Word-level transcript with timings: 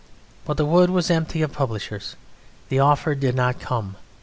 But 0.45 0.57
the 0.57 0.65
wood 0.65 0.89
was 0.89 1.11
empty 1.11 1.43
of 1.43 1.51
publishers. 1.53 2.15
The 2.69 2.79
offer 2.79 3.13
did 3.13 3.35
not 3.35 3.59
come. 3.59 3.97